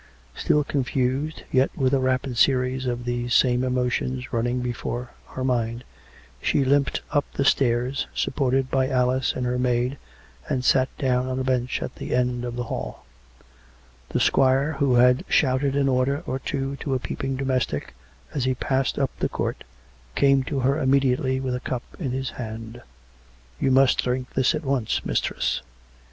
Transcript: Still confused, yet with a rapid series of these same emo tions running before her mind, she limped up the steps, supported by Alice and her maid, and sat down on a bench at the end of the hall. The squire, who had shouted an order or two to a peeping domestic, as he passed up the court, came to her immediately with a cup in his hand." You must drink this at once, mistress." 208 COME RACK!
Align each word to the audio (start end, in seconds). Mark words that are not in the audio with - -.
Still 0.35 0.63
confused, 0.63 1.43
yet 1.51 1.69
with 1.77 1.93
a 1.93 1.99
rapid 1.99 2.35
series 2.35 2.87
of 2.87 3.05
these 3.05 3.35
same 3.35 3.63
emo 3.63 3.87
tions 3.87 4.33
running 4.33 4.59
before 4.61 5.11
her 5.27 5.43
mind, 5.43 5.83
she 6.41 6.65
limped 6.65 7.01
up 7.11 7.23
the 7.33 7.45
steps, 7.45 8.07
supported 8.15 8.71
by 8.71 8.89
Alice 8.89 9.31
and 9.33 9.45
her 9.45 9.59
maid, 9.59 9.99
and 10.49 10.65
sat 10.65 10.89
down 10.97 11.27
on 11.27 11.37
a 11.39 11.43
bench 11.43 11.83
at 11.83 11.93
the 11.97 12.15
end 12.15 12.45
of 12.45 12.55
the 12.55 12.63
hall. 12.63 13.05
The 14.09 14.19
squire, 14.19 14.71
who 14.79 14.95
had 14.95 15.23
shouted 15.29 15.75
an 15.75 15.87
order 15.87 16.23
or 16.25 16.39
two 16.39 16.77
to 16.77 16.95
a 16.95 16.99
peeping 16.99 17.35
domestic, 17.35 17.93
as 18.33 18.45
he 18.45 18.55
passed 18.55 18.97
up 18.97 19.11
the 19.19 19.29
court, 19.29 19.63
came 20.15 20.41
to 20.45 20.61
her 20.61 20.79
immediately 20.79 21.39
with 21.39 21.53
a 21.53 21.59
cup 21.59 21.83
in 21.99 22.09
his 22.09 22.31
hand." 22.31 22.81
You 23.61 23.69
must 23.69 24.01
drink 24.03 24.31
this 24.33 24.55
at 24.55 24.65
once, 24.65 25.05
mistress." 25.05 25.57
208 25.57 25.59
COME 25.61 25.65
RACK! 25.67 25.67